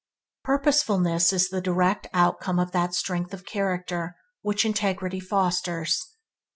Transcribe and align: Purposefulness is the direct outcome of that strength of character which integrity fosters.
Purposefulness 0.43 1.31
is 1.31 1.49
the 1.49 1.61
direct 1.61 2.07
outcome 2.11 2.57
of 2.57 2.71
that 2.71 2.95
strength 2.95 3.35
of 3.35 3.45
character 3.45 4.15
which 4.41 4.65
integrity 4.65 5.19
fosters. 5.19 6.15